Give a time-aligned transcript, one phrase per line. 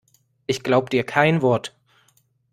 [0.47, 1.77] Ich glaub dir kein Wort!